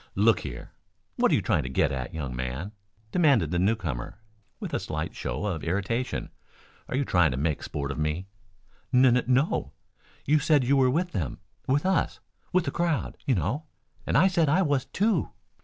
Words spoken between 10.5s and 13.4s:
you were with them with us with the crowd, you